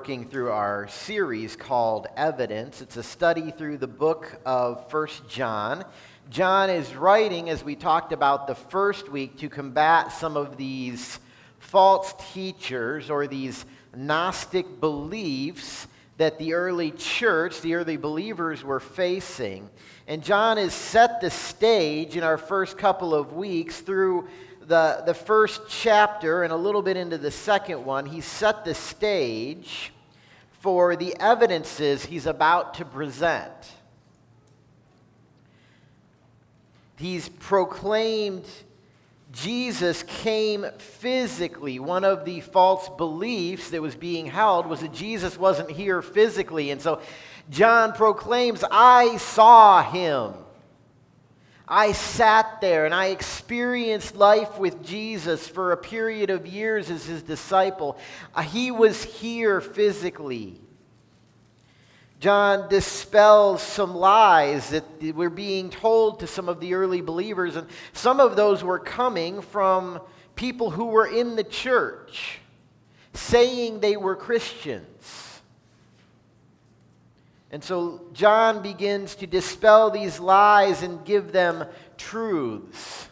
[0.00, 2.80] working through our series called Evidence.
[2.80, 5.84] It's a study through the book of First John.
[6.30, 11.18] John is writing, as we talked about the first week, to combat some of these
[11.58, 15.86] false teachers or these Gnostic beliefs
[16.16, 19.68] that the early church, the early believers were facing.
[20.06, 24.28] And John has set the stage in our first couple of weeks through
[24.70, 28.72] the, the first chapter and a little bit into the second one, he set the
[28.72, 29.92] stage
[30.60, 33.50] for the evidences he's about to present.
[36.96, 38.46] He's proclaimed
[39.32, 41.78] Jesus came physically.
[41.78, 46.70] One of the false beliefs that was being held was that Jesus wasn't here physically.
[46.70, 47.00] And so
[47.48, 50.34] John proclaims, I saw him.
[51.72, 57.06] I sat there and I experienced life with Jesus for a period of years as
[57.06, 57.96] his disciple.
[58.34, 60.60] Uh, he was here physically.
[62.18, 67.68] John dispels some lies that were being told to some of the early believers, and
[67.92, 70.00] some of those were coming from
[70.34, 72.40] people who were in the church
[73.14, 75.29] saying they were Christians.
[77.52, 81.64] And so John begins to dispel these lies and give them
[81.96, 83.08] truths.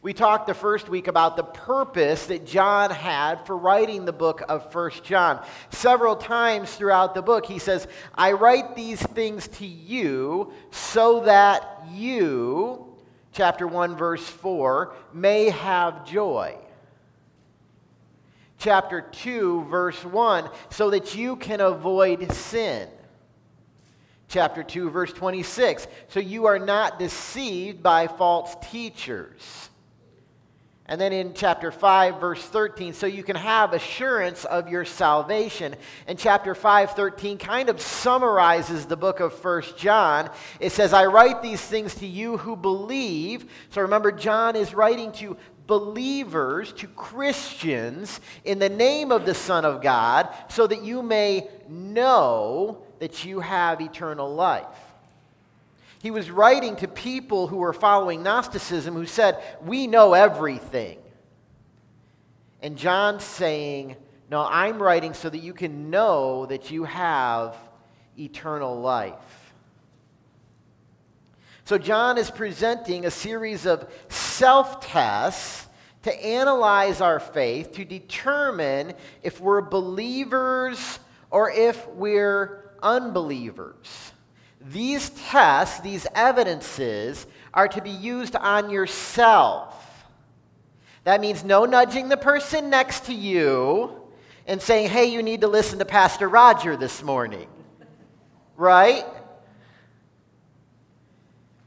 [0.00, 4.42] We talked the first week about the purpose that John had for writing the book
[4.48, 5.44] of First John.
[5.70, 11.82] Several times throughout the book, he says, I write these things to you so that
[11.92, 12.86] you,
[13.32, 16.56] chapter 1, verse 4, may have joy.
[18.58, 22.88] Chapter 2, verse 1, so that you can avoid sin
[24.28, 29.70] chapter 2 verse 26 so you are not deceived by false teachers.
[30.90, 35.74] And then in chapter 5 verse 13 so you can have assurance of your salvation.
[36.06, 40.30] And chapter 5 13 kind of summarizes the book of First john.
[40.60, 43.50] It says i write these things to you who believe.
[43.70, 49.66] So remember john is writing to believers to christians in the name of the son
[49.66, 54.66] of god so that you may know that you have eternal life.
[56.00, 60.98] He was writing to people who were following Gnosticism who said, We know everything.
[62.62, 63.96] And John's saying,
[64.30, 67.56] No, I'm writing so that you can know that you have
[68.16, 69.14] eternal life.
[71.64, 75.66] So, John is presenting a series of self tests
[76.04, 84.12] to analyze our faith, to determine if we're believers or if we're unbelievers.
[84.60, 89.74] These tests, these evidences, are to be used on yourself.
[91.04, 93.98] That means no nudging the person next to you
[94.46, 97.48] and saying, hey, you need to listen to Pastor Roger this morning.
[98.56, 99.04] Right?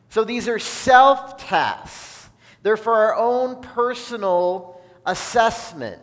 [0.10, 2.30] So these are self tests,
[2.64, 6.02] they're for our own personal assessment.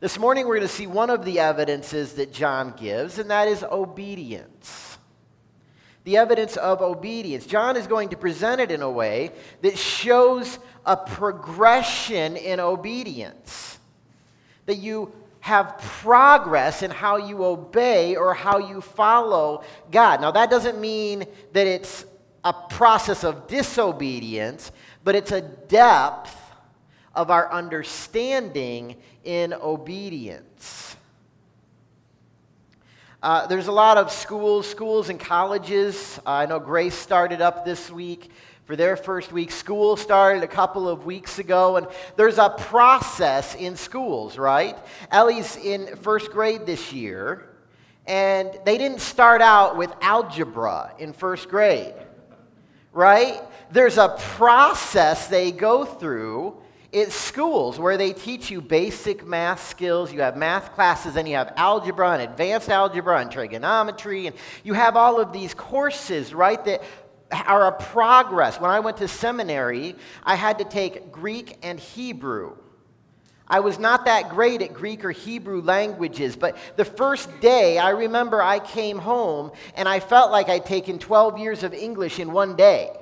[0.00, 3.48] This morning, we're going to see one of the evidences that John gives, and that
[3.48, 4.96] is obedience.
[6.04, 7.44] The evidence of obedience.
[7.44, 9.30] John is going to present it in a way
[9.60, 13.78] that shows a progression in obedience.
[14.64, 20.22] That you have progress in how you obey or how you follow God.
[20.22, 22.06] Now, that doesn't mean that it's
[22.42, 24.72] a process of disobedience,
[25.04, 26.39] but it's a depth
[27.14, 30.96] of our understanding in obedience.
[33.22, 36.18] Uh, there's a lot of schools, schools and colleges.
[36.24, 38.30] Uh, I know Grace started up this week
[38.64, 39.50] for their first week.
[39.50, 44.78] School started a couple of weeks ago, and there's a process in schools, right?
[45.10, 47.50] Ellie's in first grade this year,
[48.06, 51.94] and they didn't start out with algebra in first grade,
[52.92, 53.42] right?
[53.70, 56.56] There's a process they go through
[56.92, 60.12] it's schools where they teach you basic math skills.
[60.12, 64.74] You have math classes, and you have algebra and advanced algebra and trigonometry, and you
[64.74, 66.82] have all of these courses, right, that
[67.30, 68.60] are a progress.
[68.60, 69.94] When I went to seminary,
[70.24, 72.56] I had to take Greek and Hebrew.
[73.46, 77.90] I was not that great at Greek or Hebrew languages, but the first day I
[77.90, 82.30] remember I came home and I felt like I'd taken 12 years of English in
[82.32, 82.92] one day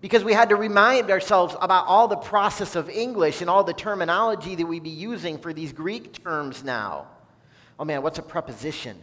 [0.00, 3.72] because we had to remind ourselves about all the process of English and all the
[3.72, 7.06] terminology that we'd be using for these Greek terms now.
[7.78, 8.98] Oh man, what's a preposition?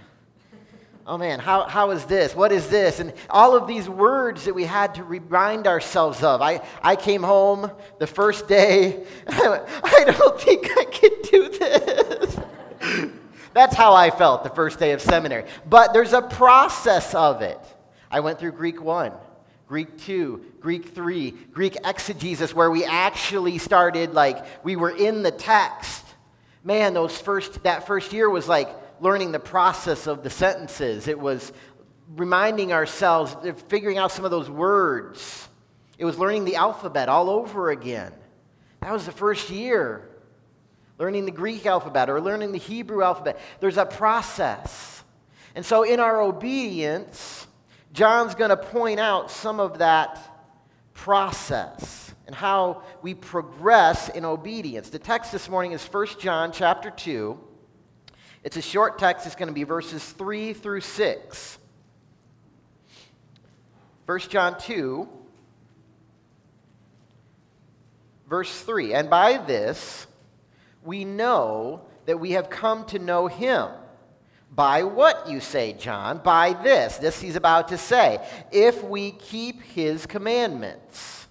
[1.07, 2.35] Oh man, how, how is this?
[2.35, 2.99] What is this?
[2.99, 6.41] And all of these words that we had to remind ourselves of.
[6.41, 7.69] I, I came home
[7.99, 9.05] the first day.
[9.27, 12.39] I don't think I can do this.
[13.53, 15.45] That's how I felt the first day of seminary.
[15.69, 17.59] But there's a process of it.
[18.09, 19.13] I went through Greek 1,
[19.67, 25.29] Greek 2, Greek 3, Greek exegesis, where we actually started like we were in the
[25.29, 26.03] text.
[26.63, 28.67] Man, those first, that first year was like
[28.99, 31.07] learning the process of the sentences.
[31.07, 31.53] It was
[32.15, 33.35] reminding ourselves,
[33.67, 35.47] figuring out some of those words.
[35.99, 38.11] It was learning the alphabet all over again.
[38.81, 40.09] That was the first year.
[40.97, 43.39] Learning the Greek alphabet or learning the Hebrew alphabet.
[43.59, 45.03] There's a process.
[45.53, 47.45] And so, in our obedience,
[47.93, 50.31] John's going to point out some of that
[50.95, 54.89] process and how we progress in obedience.
[54.89, 57.39] The text this morning is 1 John chapter 2.
[58.43, 61.57] It's a short text, it's going to be verses 3 through 6.
[64.05, 65.07] 1 John 2,
[68.27, 68.93] verse 3.
[68.93, 70.07] And by this
[70.83, 73.69] we know that we have come to know him.
[74.55, 76.19] By what, you say, John?
[76.19, 76.97] By this.
[76.97, 78.25] This he's about to say.
[78.51, 81.27] If we keep his commandments.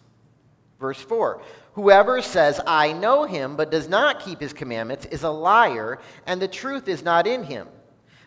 [0.79, 1.41] Verse 4.
[1.73, 6.41] Whoever says, I know him, but does not keep his commandments, is a liar, and
[6.41, 7.67] the truth is not in him.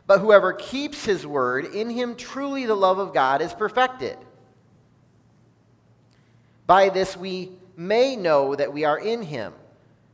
[0.07, 4.17] But whoever keeps his word, in him truly the love of God is perfected.
[6.65, 9.53] By this we may know that we are in him.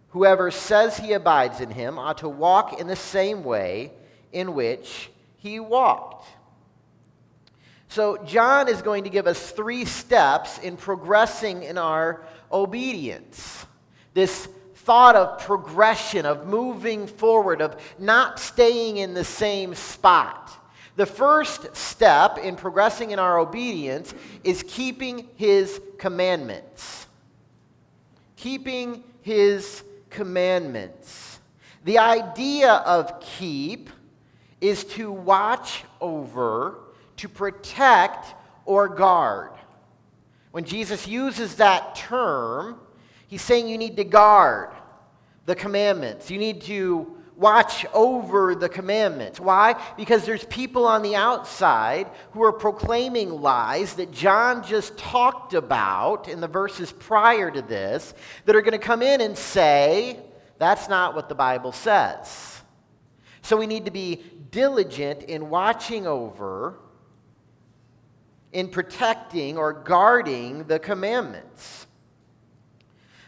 [0.09, 3.91] Whoever says he abides in him ought to walk in the same way
[4.33, 6.27] in which he walked.
[7.87, 13.67] So, John is going to give us three steps in progressing in our obedience.
[14.13, 20.51] This thought of progression, of moving forward, of not staying in the same spot.
[20.95, 24.13] The first step in progressing in our obedience
[24.43, 27.07] is keeping his commandments.
[28.35, 31.39] Keeping his commandments.
[31.85, 33.89] The idea of keep
[34.63, 36.75] is to watch over,
[37.17, 38.33] to protect,
[38.65, 39.51] or guard.
[40.51, 42.79] When Jesus uses that term,
[43.27, 44.69] he's saying you need to guard
[45.45, 46.31] the commandments.
[46.31, 49.37] You need to watch over the commandments.
[49.37, 49.75] Why?
[49.97, 56.29] Because there's people on the outside who are proclaiming lies that John just talked about
[56.29, 58.13] in the verses prior to this
[58.45, 60.21] that are going to come in and say,
[60.57, 62.61] that's not what the Bible says.
[63.43, 66.79] So we need to be diligent in watching over,
[68.53, 71.87] in protecting or guarding the commandments.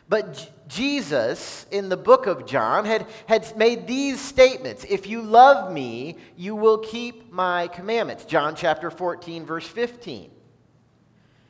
[0.08, 5.74] But Jesus, in the book of John, had, had made these statements If you love
[5.74, 8.24] me, you will keep my commandments.
[8.26, 10.32] John chapter 14, verse 15.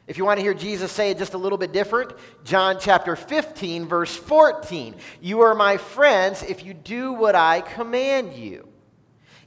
[0.07, 2.13] If you want to hear Jesus say it just a little bit different,
[2.43, 4.95] John chapter 15, verse 14.
[5.19, 8.69] You are my friends if you do what I command you.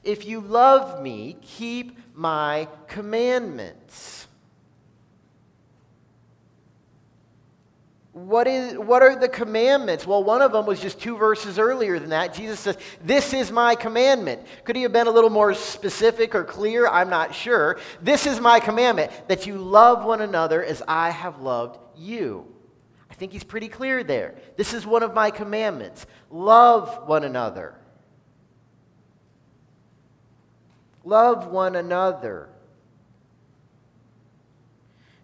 [0.03, 4.27] If you love me, keep my commandments.
[8.13, 10.05] What, is, what are the commandments?
[10.05, 12.33] Well, one of them was just two verses earlier than that.
[12.33, 14.41] Jesus says, This is my commandment.
[14.65, 16.87] Could he have been a little more specific or clear?
[16.87, 17.79] I'm not sure.
[18.01, 22.45] This is my commandment that you love one another as I have loved you.
[23.09, 24.35] I think he's pretty clear there.
[24.57, 26.05] This is one of my commandments.
[26.29, 27.75] Love one another.
[31.09, 32.49] Love one another.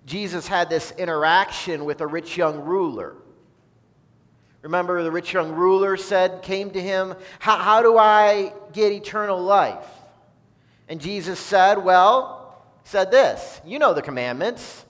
[0.07, 3.15] Jesus had this interaction with a rich young ruler.
[4.63, 9.85] Remember, the rich young ruler said, came to him, How do I get eternal life?
[10.89, 14.85] And Jesus said, Well, said this You know the commandments.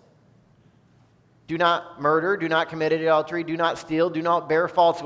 [1.47, 5.03] Do not murder, do not commit adultery, do not steal, do not bear false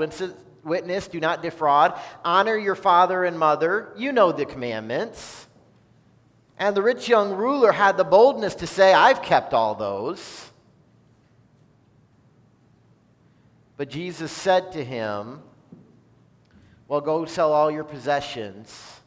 [0.63, 3.91] witness, do not defraud, honor your father and mother.
[3.97, 5.47] You know the commandments.
[6.59, 10.51] And the rich young ruler had the boldness to say, I've kept all those.
[13.77, 15.41] But Jesus said to him,
[16.89, 18.99] Well, go sell all your possessions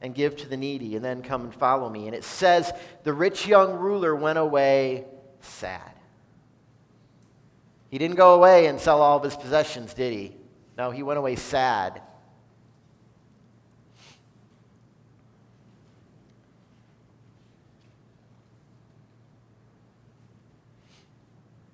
[0.00, 2.06] and give to the needy, and then come and follow me.
[2.06, 2.72] And it says,
[3.04, 5.04] The rich young ruler went away
[5.42, 5.92] sad.
[7.90, 10.34] He didn't go away and sell all of his possessions, did he?
[10.78, 12.00] No, he went away sad.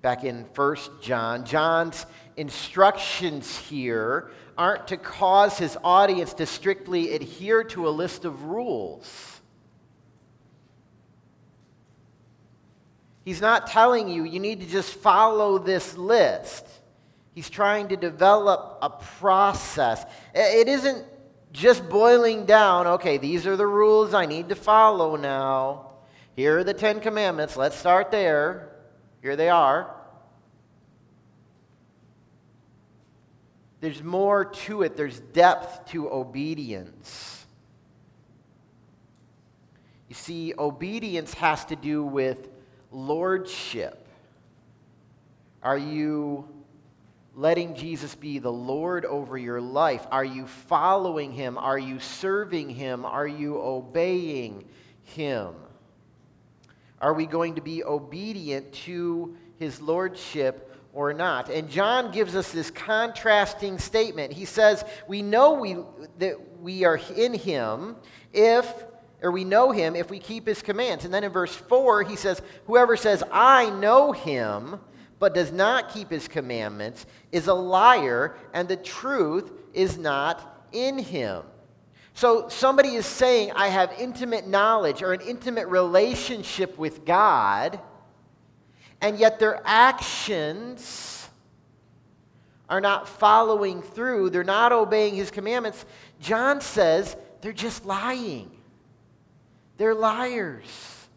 [0.01, 2.05] Back in 1 John, John's
[2.37, 9.41] instructions here aren't to cause his audience to strictly adhere to a list of rules.
[13.25, 16.65] He's not telling you you need to just follow this list.
[17.35, 20.03] He's trying to develop a process.
[20.33, 21.05] It isn't
[21.51, 25.91] just boiling down okay, these are the rules I need to follow now.
[26.35, 27.57] Here are the Ten Commandments.
[27.57, 28.68] Let's start there.
[29.21, 29.95] Here they are.
[33.81, 37.45] There's more to it, there's depth to obedience.
[40.09, 42.49] You see, obedience has to do with
[42.91, 44.07] lordship.
[45.61, 46.47] Are you
[47.35, 50.05] letting Jesus be the Lord over your life?
[50.11, 51.57] Are you following him?
[51.57, 53.05] Are you serving him?
[53.05, 54.65] Are you obeying
[55.03, 55.53] him?
[57.01, 61.49] Are we going to be obedient to his lordship or not.
[61.49, 64.33] And John gives us this contrasting statement.
[64.33, 65.77] He says, We know we,
[66.17, 67.95] that we are in him
[68.33, 68.85] if,
[69.21, 71.05] or we know him if we keep his commands.
[71.05, 74.79] And then in verse 4, he says, Whoever says, I know him,
[75.19, 80.97] but does not keep his commandments, is a liar, and the truth is not in
[80.97, 81.43] him.
[82.13, 87.79] So somebody is saying, I have intimate knowledge or an intimate relationship with God
[89.01, 91.29] and yet their actions
[92.69, 95.85] are not following through, they're not obeying his commandments,
[96.19, 98.51] John says they're just lying.
[99.77, 101.07] They're liars.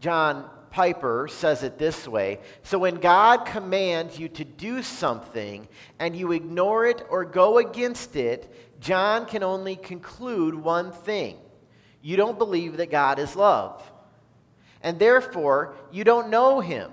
[0.00, 5.68] John Piper says it this way So when God commands you to do something
[6.00, 11.38] and you ignore it or go against it, John can only conclude one thing
[12.02, 13.88] you don't believe that God is love
[14.82, 16.90] and therefore you don't know him.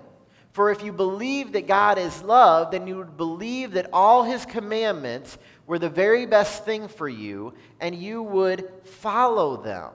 [0.51, 4.45] For if you believe that God is love, then you would believe that all his
[4.45, 9.91] commandments were the very best thing for you, and you would follow them.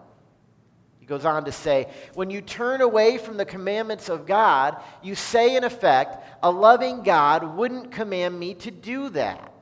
[1.07, 5.55] Goes on to say, when you turn away from the commandments of God, you say,
[5.57, 9.53] in effect, a loving God wouldn't command me to do that.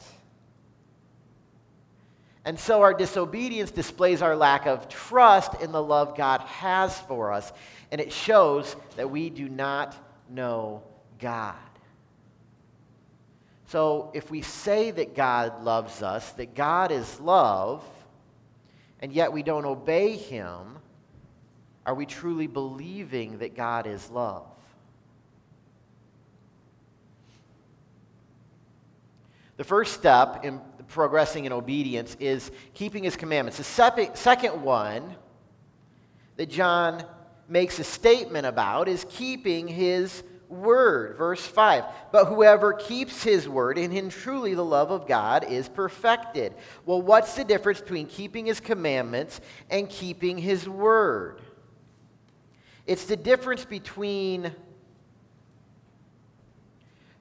[2.46, 7.32] And so our disobedience displays our lack of trust in the love God has for
[7.32, 7.52] us
[7.94, 9.96] and it shows that we do not
[10.28, 10.82] know
[11.20, 11.54] God.
[13.68, 17.84] So if we say that God loves us, that God is love,
[19.00, 20.78] and yet we don't obey Him,
[21.86, 24.46] are we truly believing that God is love?
[29.56, 33.58] The first step in progressing in obedience is keeping his commandments.
[33.58, 35.14] The second one
[36.36, 37.04] that John
[37.48, 41.16] makes a statement about is keeping his word.
[41.16, 45.68] Verse 5 But whoever keeps his word, in him truly the love of God is
[45.68, 46.54] perfected.
[46.84, 51.40] Well, what's the difference between keeping his commandments and keeping his word?
[52.86, 54.54] It's the difference between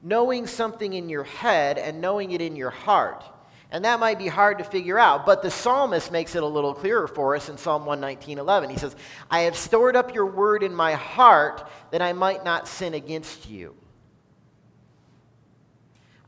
[0.02, 3.24] knowing something in your head and knowing it in your heart.
[3.70, 6.74] And that might be hard to figure out, but the psalmist makes it a little
[6.74, 8.70] clearer for us in Psalm 119:11.
[8.70, 8.94] He says,
[9.30, 13.48] I have stored up your word in my heart that I might not sin against
[13.48, 13.74] you.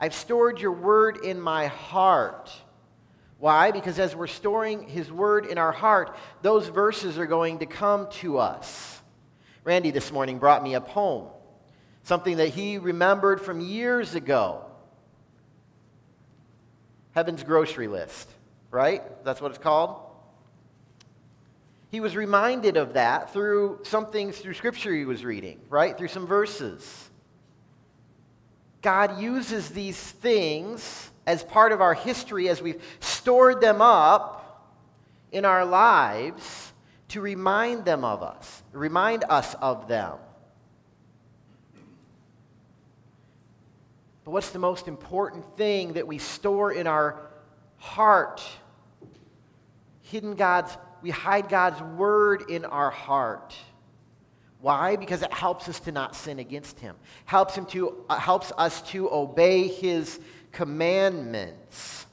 [0.00, 2.50] I've stored your word in my heart.
[3.38, 3.70] Why?
[3.70, 8.08] Because as we're storing his word in our heart, those verses are going to come
[8.22, 8.95] to us.
[9.66, 11.26] Randy this morning brought me a poem,
[12.04, 14.64] something that he remembered from years ago
[17.16, 18.28] heaven's grocery list,
[18.70, 19.02] right?
[19.24, 20.02] That's what it's called.
[21.90, 25.98] He was reminded of that through something through scripture he was reading, right?
[25.98, 27.10] Through some verses.
[28.82, 34.78] God uses these things as part of our history as we've stored them up
[35.32, 36.72] in our lives
[37.08, 40.14] to remind them of us, remind us of them.
[44.24, 47.20] But what's the most important thing that we store in our
[47.76, 48.42] heart?
[50.02, 53.54] Hidden God's, we hide God's word in our heart.
[54.60, 54.96] Why?
[54.96, 56.96] Because it helps us to not sin against him.
[57.24, 60.18] Helps him to uh, helps us to obey his
[60.50, 62.06] commandments.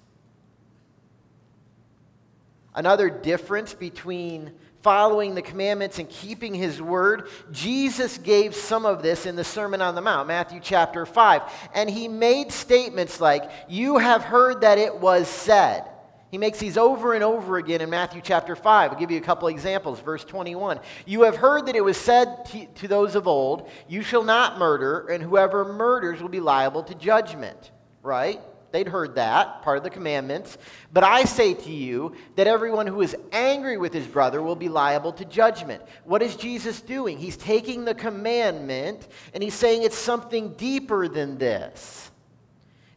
[2.75, 4.51] Another difference between
[4.83, 7.29] following the commandments and keeping his word.
[7.51, 11.41] Jesus gave some of this in the Sermon on the Mount, Matthew chapter 5.
[11.73, 15.85] And he made statements like, You have heard that it was said.
[16.29, 18.91] He makes these over and over again in Matthew chapter 5.
[18.91, 19.99] I'll give you a couple examples.
[19.99, 20.79] Verse 21.
[21.05, 24.57] You have heard that it was said to, to those of old, You shall not
[24.57, 27.71] murder, and whoever murders will be liable to judgment.
[28.01, 28.41] Right?
[28.73, 30.57] They'd heard that, part of the commandments.
[30.91, 34.67] But I say to you that everyone who is angry with his brother will be
[34.67, 35.83] liable to judgment.
[36.05, 37.19] What is Jesus doing?
[37.19, 42.09] He's taking the commandment and he's saying it's something deeper than this.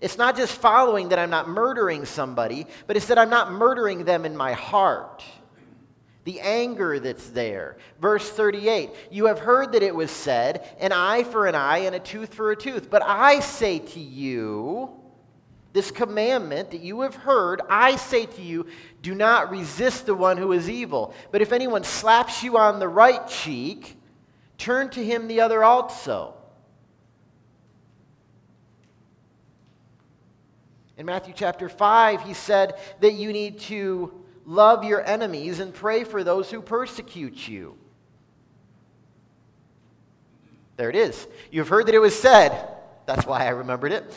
[0.01, 4.07] It's not just following that I'm not murdering somebody, but it's that I'm not murdering
[4.07, 5.23] them in my heart.
[6.25, 7.77] The anger that's there.
[8.01, 11.95] Verse 38 You have heard that it was said, an eye for an eye and
[11.95, 12.89] a tooth for a tooth.
[12.89, 15.03] But I say to you,
[15.77, 18.65] this commandment that you have heard, I say to you,
[19.03, 21.13] do not resist the one who is evil.
[21.31, 23.95] But if anyone slaps you on the right cheek,
[24.57, 26.33] turn to him the other also.
[30.97, 36.05] In Matthew chapter 5, he said that you need to love your enemies and pray
[36.05, 37.77] for those who persecute you.
[40.79, 41.27] There it is.
[41.51, 42.67] You've heard that it was said.
[43.05, 44.11] That's why I remembered it.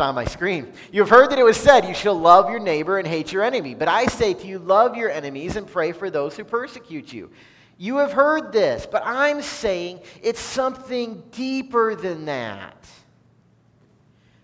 [0.00, 0.72] On my screen.
[0.90, 3.74] You've heard that it was said, You shall love your neighbor and hate your enemy.
[3.74, 7.30] But I say to you, love your enemies and pray for those who persecute you.
[7.76, 12.86] You have heard this, but I'm saying it's something deeper than that.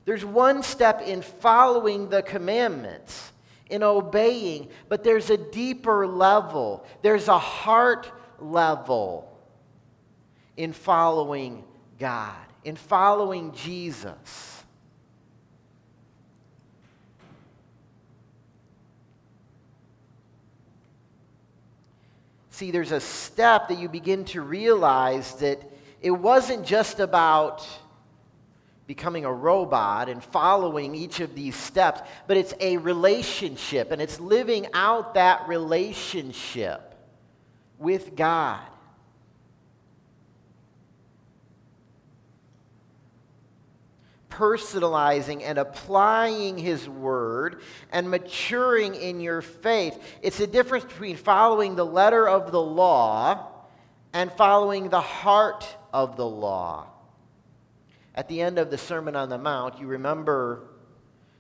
[0.06, 3.32] There's one step in following the commandments,
[3.68, 6.86] in obeying, but there's a deeper level.
[7.02, 9.36] There's a heart level
[10.56, 11.64] in following
[11.98, 14.55] God, in following Jesus.
[22.56, 25.60] See, there's a step that you begin to realize that
[26.00, 27.68] it wasn't just about
[28.86, 34.18] becoming a robot and following each of these steps, but it's a relationship and it's
[34.20, 36.94] living out that relationship
[37.78, 38.64] with God.
[44.36, 49.98] Personalizing and applying His Word and maturing in your faith.
[50.22, 53.48] It's the difference between following the letter of the law
[54.12, 56.86] and following the heart of the law
[58.16, 60.62] at the end of the Sermon on the Mount, you remember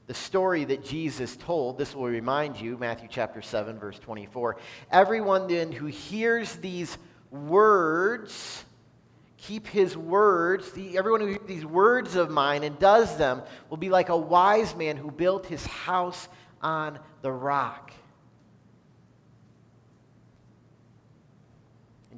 [0.06, 1.78] the story that Jesus told.
[1.78, 4.58] This will remind you, Matthew chapter 7, verse 24.
[4.92, 6.96] Everyone then who hears these
[7.30, 8.64] words,
[9.46, 13.76] keep his words, the, everyone who hears these words of mine and does them will
[13.76, 16.28] be like a wise man who built his house
[16.62, 17.92] on the rock.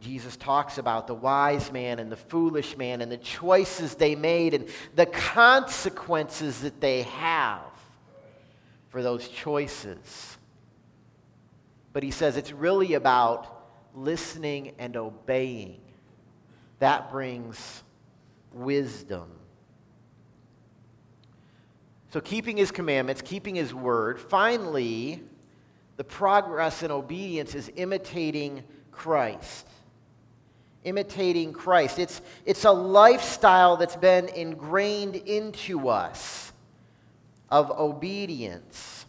[0.01, 4.55] Jesus talks about the wise man and the foolish man and the choices they made
[4.55, 7.63] and the consequences that they have
[8.91, 10.39] for those choices.
[11.93, 15.81] But he says it's really about listening and obeying.
[16.79, 17.83] That brings
[18.53, 19.31] wisdom.
[22.11, 24.19] So, keeping his commandments, keeping his word.
[24.19, 25.23] Finally,
[25.97, 29.67] the progress in obedience is imitating Christ
[30.85, 31.99] imitating Christ.
[31.99, 36.53] It's, it's a lifestyle that's been ingrained into us
[37.51, 39.07] of obedience.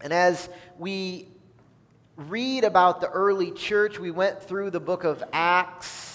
[0.00, 1.28] And as we
[2.16, 6.11] read about the early church, we went through the book of Acts.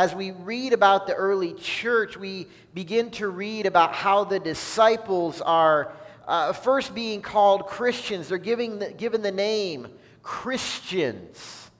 [0.00, 5.42] As we read about the early church, we begin to read about how the disciples
[5.42, 5.92] are
[6.26, 8.30] uh, first being called Christians.
[8.30, 9.88] They're giving the, given the name
[10.22, 11.70] Christians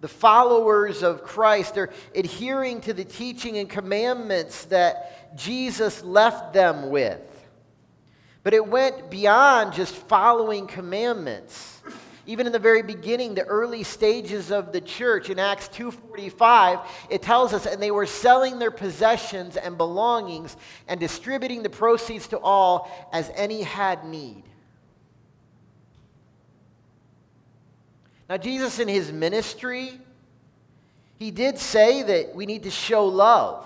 [0.00, 1.74] the followers of Christ.
[1.74, 7.48] They're adhering to the teaching and commandments that Jesus left them with.
[8.44, 11.75] But it went beyond just following commandments.
[12.26, 17.22] Even in the very beginning, the early stages of the church in Acts 2:45, it
[17.22, 20.56] tells us and they were selling their possessions and belongings
[20.88, 24.42] and distributing the proceeds to all as any had need.
[28.28, 30.00] Now, Jesus in his ministry,
[31.14, 33.64] he did say that we need to show love.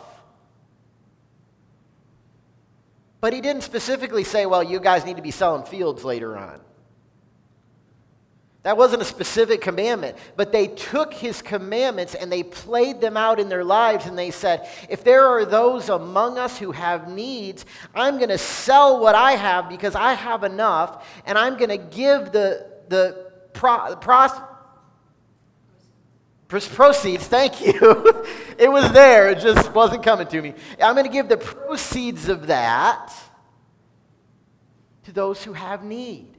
[3.23, 6.61] But he didn't specifically say, well, you guys need to be selling fields later on.
[8.63, 13.41] That wasn't a specific commandment, but they took his commandments and they played them out
[13.41, 17.65] in their lives and they said, if there are those among us who have needs,
[17.95, 21.79] I'm going to sell what I have because I have enough and I'm going to
[21.79, 24.33] give the, the pro, pros,
[26.49, 27.73] proceeds, thank you.
[28.59, 30.53] it was there, it just wasn't coming to me.
[30.83, 33.11] I'm going to give the proceeds of that
[35.05, 36.37] to those who have need.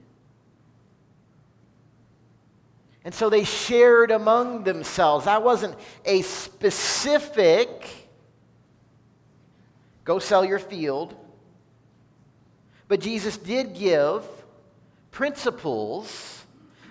[3.04, 5.26] And so they shared among themselves.
[5.26, 8.10] That wasn't a specific
[10.04, 11.16] go sell your field.
[12.88, 14.26] But Jesus did give
[15.12, 16.44] principles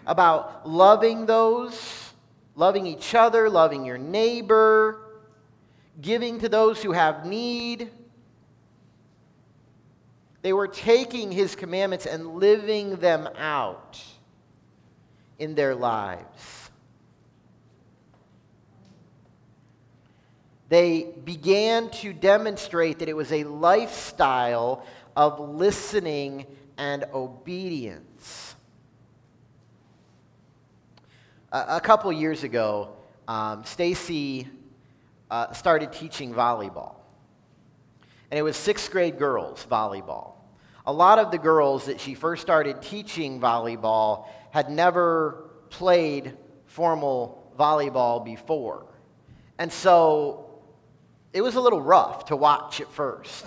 [0.07, 2.01] about loving those
[2.61, 5.01] loving each other, loving your neighbor,
[6.01, 7.90] giving to those who have need.
[10.42, 14.03] They were taking his commandments and living them out
[15.40, 16.70] in their lives.
[20.68, 26.46] They began to demonstrate that it was a lifestyle of listening
[26.79, 28.55] and obedience.
[31.50, 32.90] A, a couple years ago,
[33.26, 34.46] um, Stacy
[35.31, 36.94] uh, started teaching volleyball.
[38.31, 40.35] And it was sixth grade girls volleyball.
[40.87, 46.37] A lot of the girls that she first started teaching volleyball had never played
[46.67, 48.87] formal volleyball before.
[49.59, 50.63] And so
[51.33, 53.47] it was a little rough to watch at first.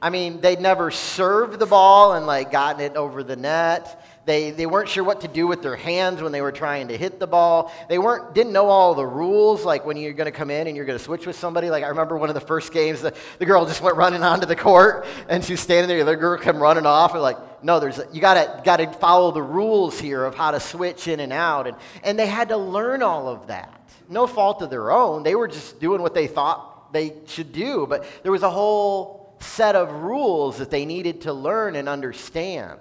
[0.00, 4.05] I mean, they'd never served the ball and like gotten it over the net.
[4.26, 6.96] They, they weren't sure what to do with their hands when they were trying to
[6.96, 7.72] hit the ball.
[7.88, 10.76] They weren't, didn't know all the rules, like when you're going to come in and
[10.76, 11.70] you're going to switch with somebody.
[11.70, 14.44] Like I remember one of the first games, the, the girl just went running onto
[14.44, 15.98] the court and she's standing there.
[15.98, 17.12] The other girl come running off.
[17.12, 20.58] And like, no, there's, you got got to follow the rules here of how to
[20.58, 21.68] switch in and out.
[21.68, 23.80] And, and they had to learn all of that.
[24.08, 25.22] No fault of their own.
[25.22, 27.86] They were just doing what they thought they should do.
[27.86, 32.80] But there was a whole set of rules that they needed to learn and understand.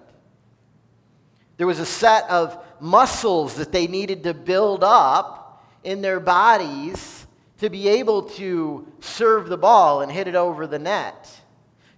[1.58, 7.26] There was a set of muscles that they needed to build up in their bodies
[7.60, 11.30] to be able to serve the ball and hit it over the net,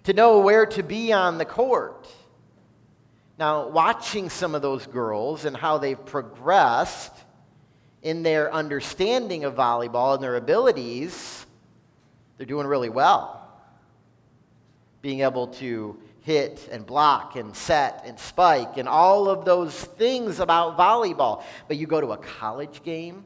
[0.03, 2.07] to know where to be on the court.
[3.39, 7.13] Now, watching some of those girls and how they've progressed
[8.03, 11.45] in their understanding of volleyball and their abilities,
[12.37, 13.49] they're doing really well.
[15.01, 20.41] Being able to hit and block and set and spike and all of those things
[20.41, 21.41] about volleyball.
[21.69, 23.23] But you go to a college game,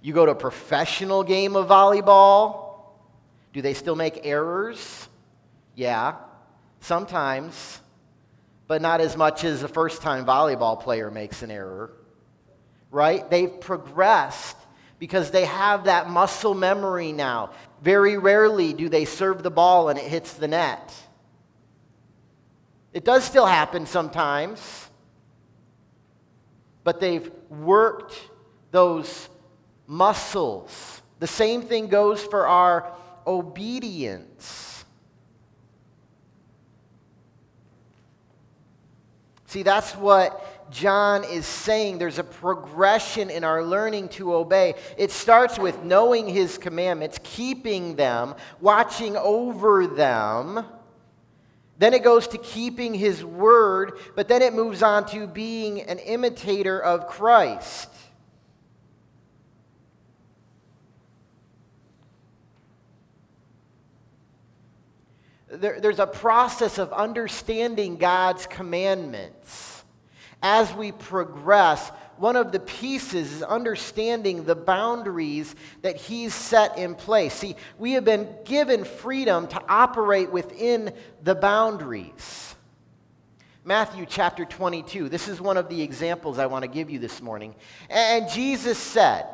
[0.00, 2.78] you go to a professional game of volleyball.
[3.52, 5.06] Do they still make errors?
[5.74, 6.14] Yeah,
[6.80, 7.82] sometimes,
[8.68, 11.92] but not as much as a first time volleyball player makes an error,
[12.90, 13.28] right?
[13.28, 14.56] They've progressed
[14.98, 17.50] because they have that muscle memory now.
[17.82, 20.94] Very rarely do they serve the ball and it hits the net.
[22.96, 24.88] It does still happen sometimes,
[26.82, 28.18] but they've worked
[28.70, 29.28] those
[29.86, 31.02] muscles.
[31.18, 32.90] The same thing goes for our
[33.26, 34.86] obedience.
[39.44, 41.98] See, that's what John is saying.
[41.98, 44.74] There's a progression in our learning to obey.
[44.96, 50.64] It starts with knowing his commandments, keeping them, watching over them
[51.78, 55.98] then it goes to keeping his word, but then it moves on to being an
[55.98, 57.90] imitator of Christ.
[65.48, 69.84] There, there's a process of understanding God's commandments.
[70.42, 76.94] As we progress, one of the pieces is understanding the boundaries that He's set in
[76.94, 77.34] place.
[77.34, 82.54] See, we have been given freedom to operate within the boundaries.
[83.64, 87.20] Matthew chapter 22, this is one of the examples I want to give you this
[87.20, 87.54] morning.
[87.90, 89.26] And Jesus said,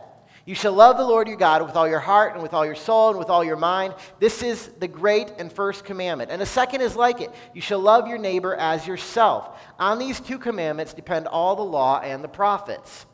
[0.44, 2.74] you shall love the Lord your God with all your heart and with all your
[2.74, 3.94] soul and with all your mind.
[4.18, 6.31] This is the great and first commandment.
[6.31, 9.61] And the second is like it you shall love your neighbor as yourself.
[9.78, 13.07] On these two commandments depend all the law and the prophets.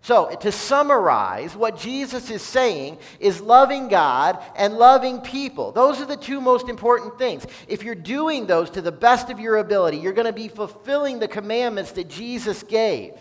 [0.00, 5.72] So, to summarize, what Jesus is saying is loving God and loving people.
[5.72, 7.46] Those are the two most important things.
[7.66, 11.18] If you're doing those to the best of your ability, you're going to be fulfilling
[11.18, 13.12] the commandments that Jesus gave.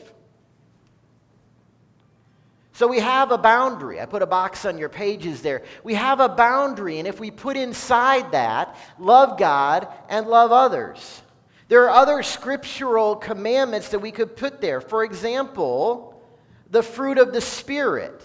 [2.78, 4.00] So we have a boundary.
[4.00, 5.64] I put a box on your pages there.
[5.84, 11.24] We have a boundary, and if we put inside that, love God and love others.
[11.70, 14.80] There are other scriptural commandments that we could put there.
[14.80, 16.22] For example,
[16.70, 18.22] the fruit of the Spirit.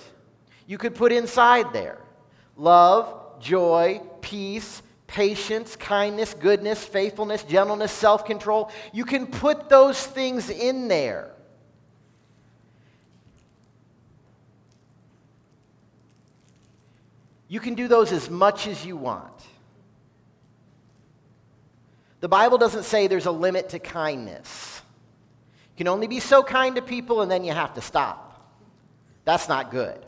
[0.67, 2.03] You could put inside there
[2.59, 8.71] love, joy, peace, patience, kindness, goodness, faithfulness, gentleness, self control.
[8.93, 11.33] You can put those things in there.
[17.53, 19.43] You can do those as much as you want.
[22.21, 24.81] The Bible doesn't say there's a limit to kindness.
[25.75, 28.43] You can only be so kind to people and then you have to stop.
[29.27, 30.03] That's not good.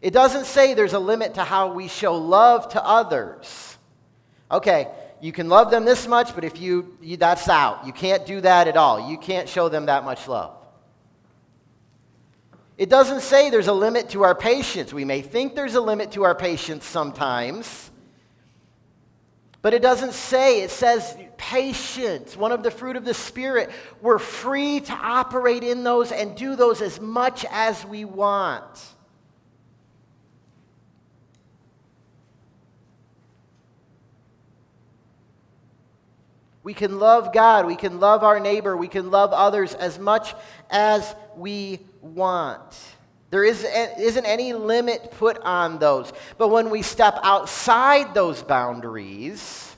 [0.00, 3.76] It doesn't say there's a limit to how we show love to others.
[4.52, 4.86] Okay,
[5.20, 7.84] you can love them this much, but if you, you that's out.
[7.84, 9.10] You can't do that at all.
[9.10, 10.63] You can't show them that much love.
[12.76, 14.92] It doesn't say there's a limit to our patience.
[14.92, 17.90] We may think there's a limit to our patience sometimes,
[19.64, 23.70] But it doesn't say, it says patience, one of the fruit of the Spirit.
[24.02, 28.94] We're free to operate in those and do those as much as we want.
[36.62, 40.34] We can love God, we can love our neighbor, we can love others as much
[40.68, 42.78] as we want.
[43.30, 43.64] There is,
[43.98, 46.12] isn't any limit put on those.
[46.38, 49.74] But when we step outside those boundaries,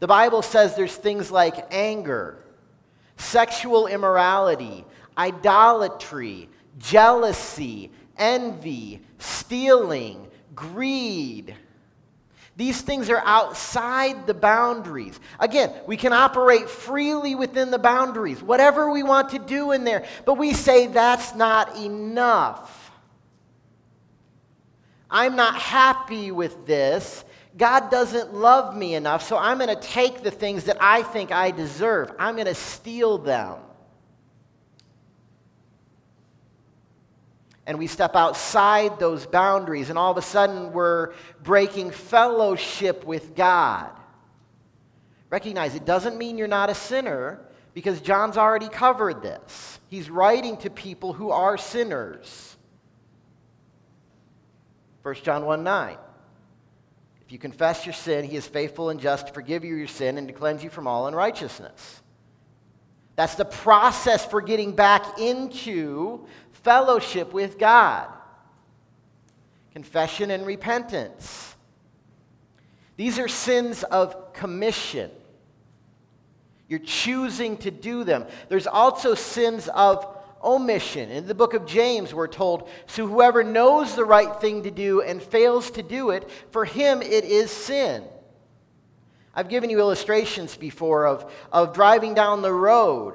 [0.00, 2.44] the Bible says there's things like anger,
[3.16, 4.84] sexual immorality,
[5.16, 11.54] idolatry, jealousy, envy, stealing, greed
[12.60, 15.18] these things are outside the boundaries.
[15.38, 20.04] Again, we can operate freely within the boundaries, whatever we want to do in there,
[20.26, 22.90] but we say that's not enough.
[25.10, 27.24] I'm not happy with this.
[27.56, 31.32] God doesn't love me enough, so I'm going to take the things that I think
[31.32, 32.12] I deserve.
[32.18, 33.56] I'm going to steal them.
[37.70, 41.12] And we step outside those boundaries, and all of a sudden we're
[41.44, 43.92] breaking fellowship with God.
[45.30, 47.38] Recognize it doesn't mean you're not a sinner
[47.72, 49.78] because John's already covered this.
[49.86, 52.56] He's writing to people who are sinners.
[55.04, 55.96] 1 John 1 9.
[57.24, 60.18] If you confess your sin, he is faithful and just to forgive you your sin
[60.18, 62.02] and to cleanse you from all unrighteousness.
[63.14, 66.26] That's the process for getting back into
[66.62, 68.08] fellowship with God,
[69.72, 71.54] confession and repentance.
[72.96, 75.10] These are sins of commission.
[76.68, 78.26] You're choosing to do them.
[78.48, 80.06] There's also sins of
[80.42, 81.10] omission.
[81.10, 85.02] In the book of James, we're told, So whoever knows the right thing to do
[85.02, 88.04] and fails to do it, for him it is sin.
[89.34, 93.14] I've given you illustrations before of, of driving down the road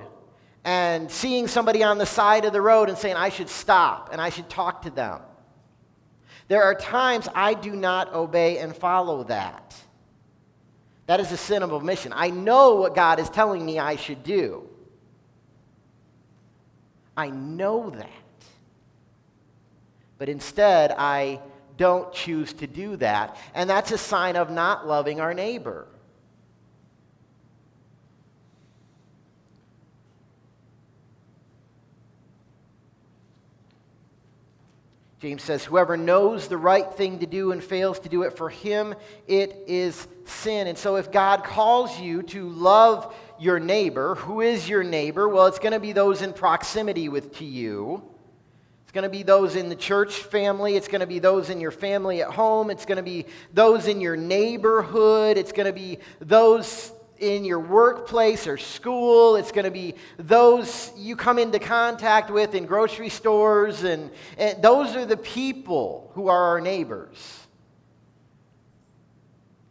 [0.66, 4.20] and seeing somebody on the side of the road and saying, I should stop and
[4.20, 5.22] I should talk to them.
[6.48, 9.76] There are times I do not obey and follow that.
[11.06, 12.12] That is a sin of omission.
[12.16, 14.68] I know what God is telling me I should do.
[17.16, 18.10] I know that.
[20.18, 21.42] But instead, I
[21.78, 23.38] don't choose to do that.
[23.54, 25.88] And that's a sign of not loving our neighbor.
[35.20, 38.50] James says, Whoever knows the right thing to do and fails to do it, for
[38.50, 38.96] him
[39.28, 40.68] it is sin.
[40.68, 45.28] And so, if God calls you to love your neighbor, who is your neighbor?
[45.30, 48.04] Well, it's going to be those in proximity with to you.
[48.84, 50.76] It's going to be those in the church family.
[50.76, 52.70] It's going to be those in your family at home.
[52.70, 55.38] It's going to be those in your neighborhood.
[55.38, 59.36] It's going to be those in your workplace or school.
[59.36, 63.84] It's going to be those you come into contact with in grocery stores.
[63.84, 67.40] And, and those are the people who are our neighbors.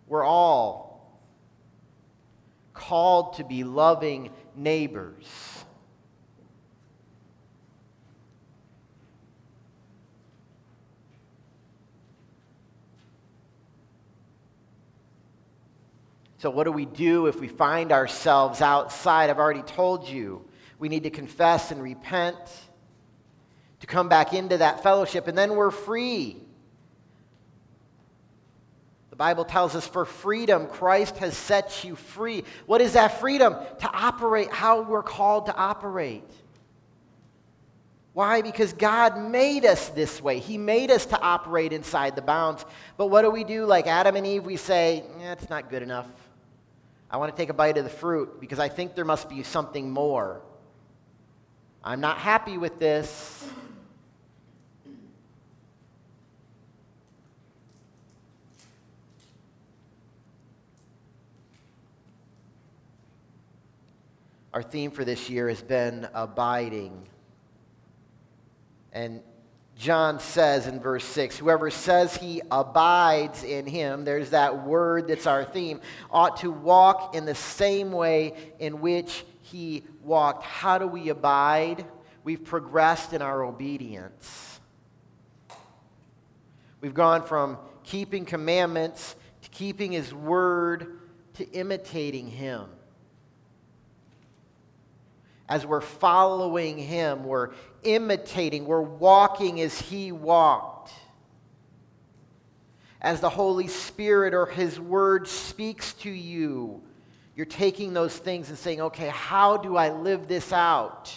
[0.06, 1.20] We're all
[2.72, 5.53] called to be loving neighbors.
[16.44, 19.30] So, what do we do if we find ourselves outside?
[19.30, 20.44] I've already told you
[20.78, 22.36] we need to confess and repent
[23.80, 26.36] to come back into that fellowship, and then we're free.
[29.08, 32.44] The Bible tells us for freedom, Christ has set you free.
[32.66, 33.54] What is that freedom?
[33.78, 36.30] To operate how we're called to operate.
[38.12, 38.42] Why?
[38.42, 40.40] Because God made us this way.
[40.40, 42.66] He made us to operate inside the bounds.
[42.98, 43.64] But what do we do?
[43.64, 46.06] Like Adam and Eve, we say, eh, it's not good enough.
[47.10, 49.42] I want to take a bite of the fruit because I think there must be
[49.42, 50.40] something more.
[51.82, 53.46] I'm not happy with this.
[64.54, 67.08] Our theme for this year has been abiding.
[68.92, 69.20] And
[69.76, 75.26] John says in verse 6 whoever says he abides in him, there's that word that's
[75.26, 80.44] our theme, ought to walk in the same way in which he walked.
[80.44, 81.84] How do we abide?
[82.22, 84.60] We've progressed in our obedience.
[86.80, 90.98] We've gone from keeping commandments to keeping his word
[91.34, 92.66] to imitating him
[95.48, 97.50] as we're following him, we're
[97.82, 100.92] imitating, we're walking as he walked.
[103.04, 106.82] as the Holy Spirit or His Word speaks to you,
[107.36, 111.12] you're taking those things and saying, okay, how do I live this out?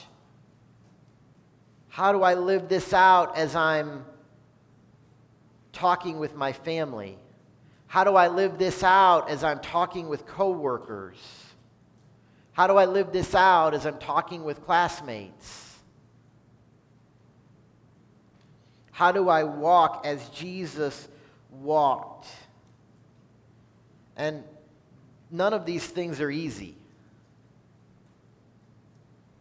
[1.87, 4.05] How do I live this out as I'm
[5.71, 7.17] talking with my family?
[7.87, 11.17] How do I live this out as I'm talking with coworkers?
[12.57, 15.75] How do I live this out as I'm talking with classmates?
[18.89, 21.07] How do I walk as Jesus
[21.51, 22.25] walked?
[24.15, 24.43] And
[25.29, 26.73] none of these things are easy.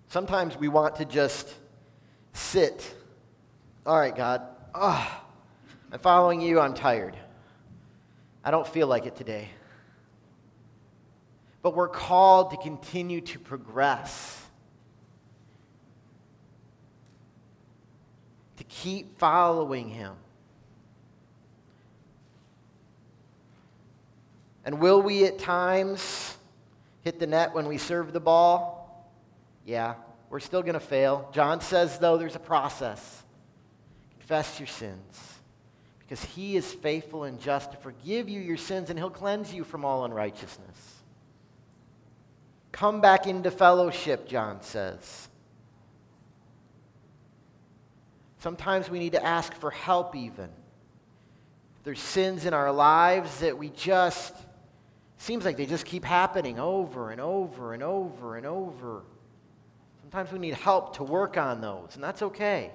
[0.09, 1.55] Sometimes we want to just
[2.35, 2.95] sit.
[3.87, 4.43] All right, God.
[4.75, 5.23] Oh,
[5.91, 6.61] I'm following you.
[6.61, 7.17] I'm tired.
[8.45, 9.49] I don't feel like it today.
[11.67, 14.41] But we're called to continue to progress,
[18.59, 20.15] to keep following Him.
[24.65, 26.37] And will we at times
[27.03, 29.13] hit the net when we serve the ball?
[29.65, 29.95] Yeah,
[30.31, 31.29] we're still going to fail.
[31.33, 33.25] John says, though, there's a process.
[34.21, 35.35] Confess your sins
[35.99, 39.65] because he is faithful and just to forgive you your sins and he'll cleanse you
[39.65, 40.96] from all unrighteousness.
[42.77, 45.31] Come back into fellowship, John says.
[48.41, 50.51] Sometimes we need to ask for help, even.
[51.85, 54.35] There's sins in our lives that we just,
[55.17, 59.05] seems like they just keep happening over and over and over and over.
[60.03, 62.71] Sometimes we need help to work on those, and that's okay.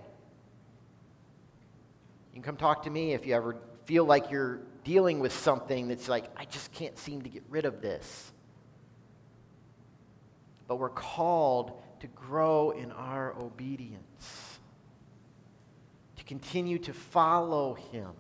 [2.32, 5.88] You can come talk to me if you ever feel like you're dealing with something
[5.88, 8.31] that's like, I just can't seem to get rid of this.
[10.72, 14.60] But we're called to grow in our obedience,
[16.16, 18.12] to continue to follow Him,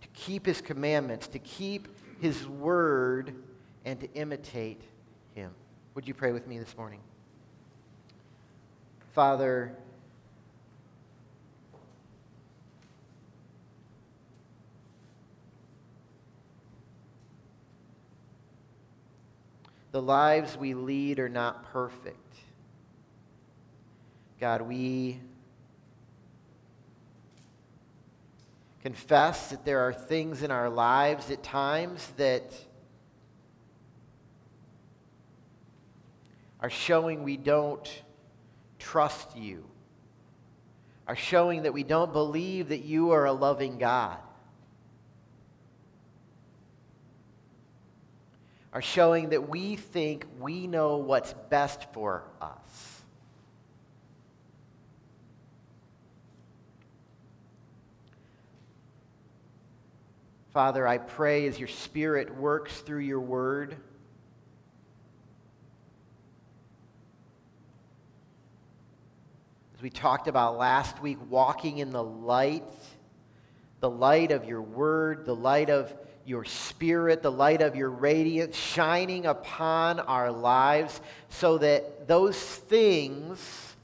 [0.00, 1.88] to keep His commandments, to keep
[2.22, 3.34] His word,
[3.84, 4.80] and to imitate
[5.34, 5.50] Him.
[5.94, 7.00] Would you pray with me this morning?
[9.12, 9.76] Father,
[19.94, 22.36] The lives we lead are not perfect.
[24.40, 25.20] God, we
[28.82, 32.52] confess that there are things in our lives at times that
[36.58, 37.88] are showing we don't
[38.80, 39.64] trust you,
[41.06, 44.18] are showing that we don't believe that you are a loving God.
[48.74, 53.02] Are showing that we think we know what's best for us.
[60.52, 63.76] Father, I pray as your Spirit works through your word.
[69.76, 72.64] As we talked about last week, walking in the light,
[73.78, 75.94] the light of your word, the light of
[76.26, 83.74] your spirit, the light of your radiance shining upon our lives so that those things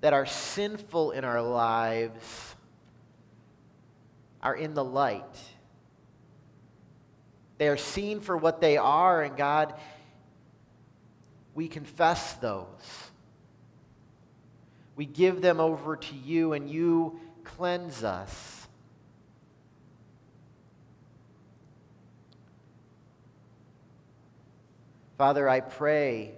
[0.00, 2.54] that are sinful in our lives
[4.42, 5.24] are in the light.
[7.58, 9.74] They are seen for what they are, and God,
[11.54, 12.66] we confess those.
[14.94, 18.55] We give them over to you, and you cleanse us.
[25.18, 26.32] Father, I pray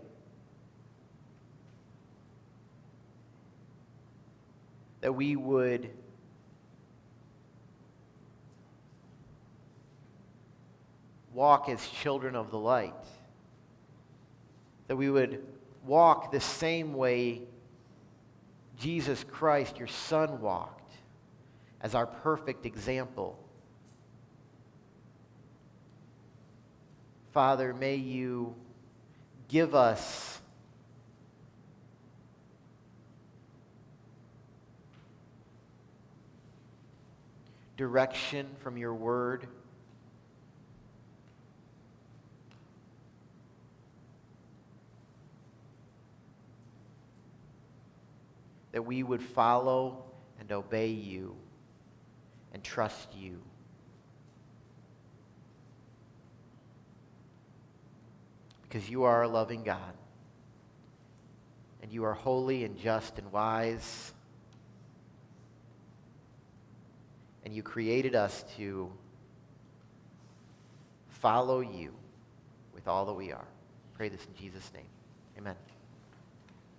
[5.00, 5.90] that we would
[11.32, 12.94] walk as children of the light,
[14.86, 15.44] that we would
[15.84, 17.42] walk the same way
[18.78, 20.92] Jesus Christ, your Son, walked
[21.80, 23.38] as our perfect example.
[27.32, 28.54] Father, may you
[29.48, 30.40] give us
[37.78, 39.46] direction from your word.
[48.72, 50.04] That we would follow
[50.38, 51.34] and obey you
[52.52, 53.40] and trust you.
[58.68, 59.94] Because you are a loving God.
[61.82, 64.12] And you are holy and just and wise.
[67.48, 68.92] and you created us to
[71.08, 71.94] follow you
[72.74, 73.46] with all that we are.
[73.94, 74.84] Pray this in Jesus' name.
[75.38, 75.56] Amen.